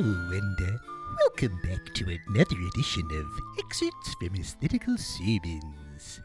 [0.00, 0.78] Hello, and uh,
[1.18, 3.26] welcome back to another edition of
[3.58, 6.20] Excerpts from Aesthetical Sermons,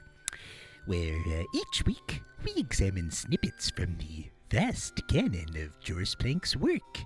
[0.85, 6.99] where uh, each week we examine snippets from the vast canon of Joris Plank's work.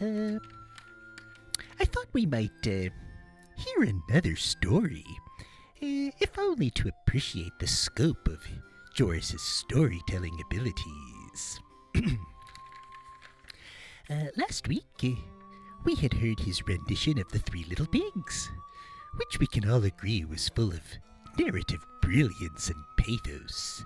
[0.00, 0.38] Uh,
[1.78, 2.88] I thought we might uh,
[3.58, 5.04] hear another story,
[5.82, 8.42] uh, if only to appreciate the scope of
[8.94, 11.60] Joris's storytelling abilities.
[14.10, 15.08] uh, last week, uh,
[15.84, 18.50] we had heard his rendition of The Three Little Pigs,
[19.16, 20.80] which we can all agree was full of
[21.38, 23.84] narrative brilliance and pathos.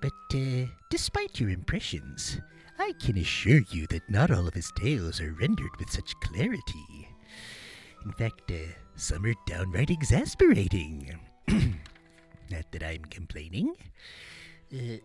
[0.00, 2.38] But uh, despite your impressions,
[2.78, 7.08] I can assure you that not all of his tales are rendered with such clarity.
[8.04, 11.18] In fact, uh, some are downright exasperating.
[11.48, 13.74] not that I'm complaining.
[14.72, 14.98] Uh,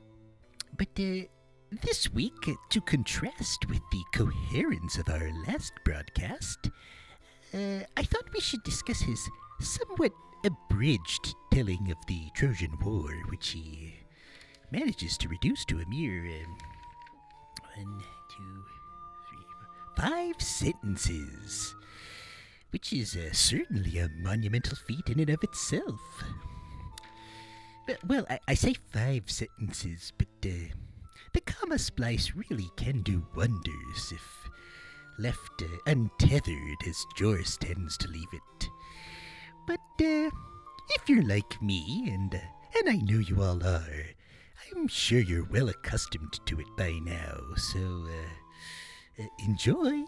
[0.77, 0.90] but
[1.71, 6.70] this week, to contrast with the coherence of our last broadcast,
[7.53, 10.11] uh, I thought we should discuss his somewhat
[10.45, 13.95] abridged telling of the Trojan War, which he
[14.71, 16.57] manages to reduce to a mere um,
[17.76, 18.63] one, two,
[19.29, 21.76] three, four, five sentences,
[22.71, 25.99] which is uh, certainly a monumental feat in and of itself.
[28.07, 30.73] Well, I, I say five sentences, but uh,
[31.60, 34.49] comma splice really can do wonders if
[35.18, 38.70] left uh, untethered as Joris tends to leave it.
[39.68, 40.29] But uh,
[40.90, 42.40] if you're like me, and uh,
[42.77, 44.05] and I know you all are,
[44.71, 47.40] I'm sure you're well accustomed to it by now.
[47.57, 47.79] So
[49.20, 50.05] uh, uh, enjoy.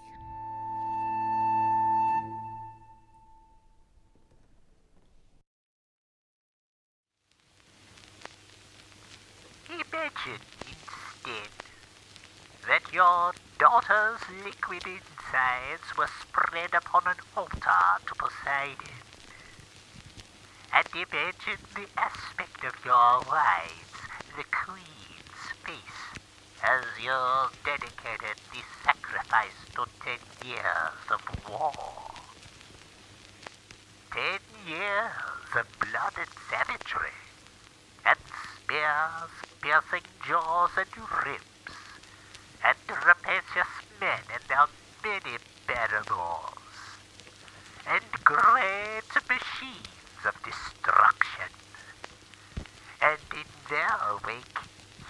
[12.94, 18.76] Your daughter's liquid insides were spread upon an altar to Poseidon.
[20.74, 23.96] And imagine the aspect of your wives,
[24.36, 26.02] the queen's face,
[26.64, 27.16] as you
[27.64, 31.72] dedicated the sacrifice to ten years of war.
[34.12, 37.16] Ten years of blood and savagery,
[38.06, 38.20] and
[38.56, 39.32] spears
[39.62, 40.88] piercing jaws and
[41.26, 41.51] ribs,
[42.64, 44.68] and rapacious men and their
[45.04, 46.78] many paramours,
[47.88, 51.50] and great machines of destruction,
[53.02, 54.60] and in their wake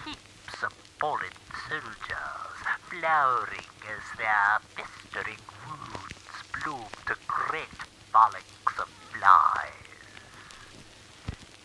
[0.04, 1.36] heaps of fallen
[1.68, 2.58] soldiers,
[2.88, 7.78] flowering as their festering wounds bloomed great
[8.10, 9.92] frolics of flies.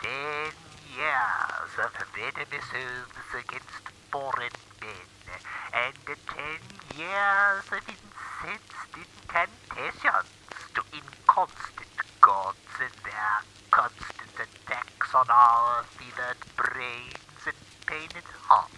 [0.02, 0.54] Ten
[0.96, 5.16] years of venomous oaths against foreign men,
[5.73, 6.61] and the ten
[6.97, 10.31] years of incensed incantations
[10.73, 18.77] to inconstant gods and their constant attacks on our fevered brains and pained hearts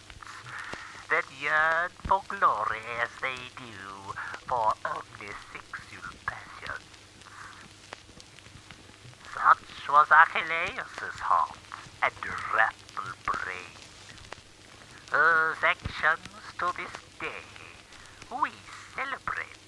[1.09, 4.13] that yearn for glory as they do
[4.47, 6.85] for only omnisexual passions.
[9.33, 11.57] Such was Achilles' heart
[12.03, 12.13] and
[12.53, 13.77] wrathful brain,
[15.11, 16.28] whose actions
[16.59, 17.47] to this day
[18.30, 18.52] we
[18.94, 19.68] celebrate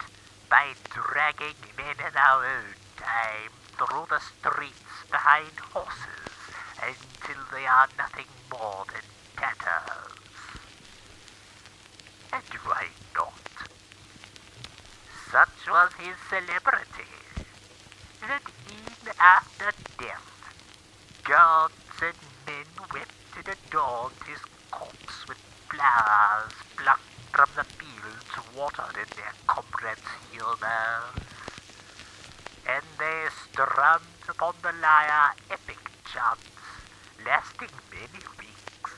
[0.50, 6.36] by dragging men in our own time through the streets behind horses
[6.84, 9.08] until they are nothing more than
[9.38, 10.20] tatters.
[12.34, 13.48] And why not?
[15.32, 17.08] Such was his celebrity
[18.20, 20.54] that even after death,
[21.24, 24.40] gods and men wept and adorned his
[24.72, 27.02] corpse with flowers plucked
[27.34, 31.16] from the fields watered in their comrades' humors.
[32.68, 35.80] And they strummed upon the lyre epic
[36.12, 36.60] chants,
[37.26, 38.94] lasting many weeks,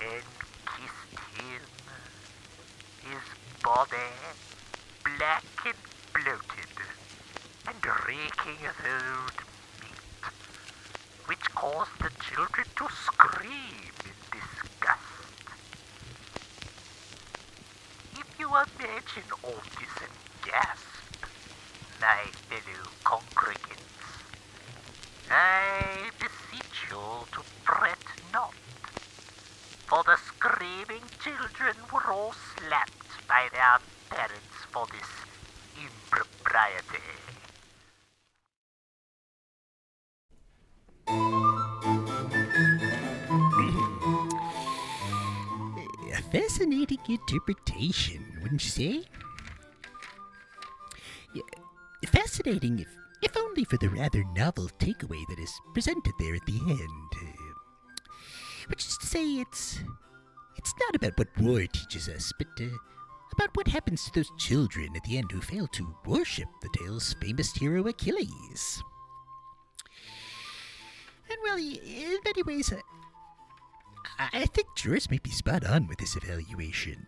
[0.00, 0.26] and
[0.66, 1.62] kissed him,
[3.06, 3.22] his
[3.62, 4.12] body
[5.04, 5.78] black and
[6.12, 6.74] bloated,
[7.66, 9.38] and reeking of old
[9.80, 10.32] meat,
[11.26, 15.18] which caused the children to scream in disgust.
[18.58, 19.94] Imagine all this
[20.44, 20.82] gasp,
[22.00, 24.02] my fellow congregants,
[25.30, 26.98] I beseech you
[27.34, 28.02] to fret
[28.32, 28.54] not,
[29.86, 33.78] for the screaming children were all slapped by their
[34.10, 35.06] parents for this
[35.80, 36.98] impropriety.
[46.32, 49.04] Fascinating interpretation, wouldn't you say?
[52.06, 52.88] fascinating, if,
[53.22, 57.12] if only for the rather novel takeaway that is presented there at the end.
[57.16, 57.48] Uh,
[58.68, 59.80] which is to say, it's
[60.56, 62.68] it's not about what war teaches us, but uh,
[63.32, 67.14] about what happens to those children at the end who fail to worship the tale's
[67.20, 68.82] famous hero Achilles.
[71.30, 72.80] And well, in many ways, uh,
[74.18, 77.04] I, I think Joris may be spot on with this evaluation.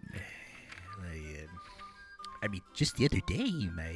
[2.43, 3.95] I, mean, just the other day, my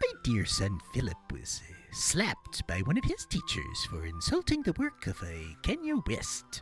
[0.00, 4.74] my dear son Philip was uh, slapped by one of his teachers for insulting the
[4.74, 6.60] work of a Kanye West.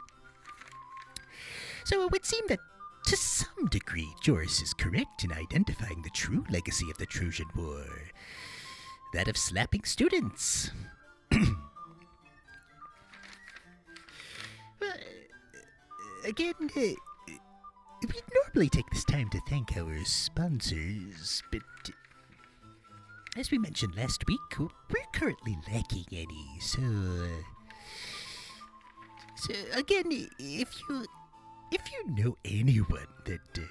[1.85, 2.61] So it would seem that,
[3.07, 7.85] to some degree, Joris is correct in identifying the true legacy of the Trojan War
[9.13, 10.71] that of slapping students.
[11.33, 11.43] well,
[16.25, 16.81] again, uh,
[18.09, 21.63] we normally take this time to thank our sponsors, but
[23.37, 24.69] as we mentioned last week, we're
[25.13, 26.61] currently lacking any.
[26.61, 27.43] So, uh,
[29.37, 31.07] so again, if you
[31.73, 33.63] if you know anyone that, uh,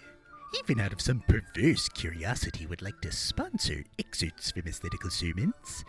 [0.59, 5.85] even out of some perverse curiosity, would like to sponsor excerpts from aesthetical sermons,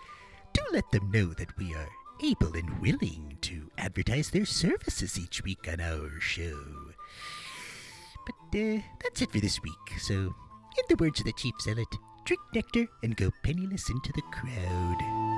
[0.53, 1.89] do let them know that we are
[2.23, 6.93] able and willing to advertise their services each week on our show.
[8.55, 9.99] Uh, that's it for this week.
[9.99, 11.89] So, in the words of the chief zealot,
[12.25, 15.34] drink nectar and go penniless into the crowd.